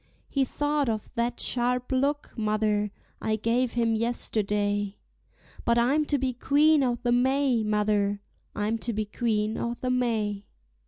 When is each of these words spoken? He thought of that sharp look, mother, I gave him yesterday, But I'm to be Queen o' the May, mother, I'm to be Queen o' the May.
He 0.27 0.45
thought 0.45 0.89
of 0.89 1.13
that 1.13 1.39
sharp 1.39 1.91
look, 1.91 2.33
mother, 2.35 2.89
I 3.21 3.35
gave 3.35 3.73
him 3.73 3.93
yesterday, 3.93 4.97
But 5.63 5.77
I'm 5.77 6.05
to 6.05 6.17
be 6.17 6.33
Queen 6.33 6.81
o' 6.83 6.97
the 7.03 7.11
May, 7.11 7.61
mother, 7.63 8.23
I'm 8.55 8.79
to 8.79 8.93
be 8.93 9.05
Queen 9.05 9.59
o' 9.59 9.75
the 9.75 9.91
May. 9.91 10.47